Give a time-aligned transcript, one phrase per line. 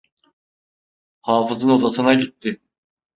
[1.21, 2.59] Hafız’ın odasına gitti.